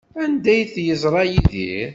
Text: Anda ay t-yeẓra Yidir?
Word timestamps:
Anda 0.23 0.49
ay 0.53 0.63
t-yeẓra 0.73 1.23
Yidir? 1.31 1.89